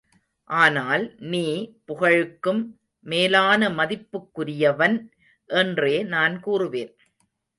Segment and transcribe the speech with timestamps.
[0.49, 1.43] ஆனால் நீ
[1.85, 2.61] புகழுக்கும்
[3.05, 4.97] மேலான மதிப்புக்குரியவன்
[5.49, 6.93] என்றே நான் கூறுவேன்.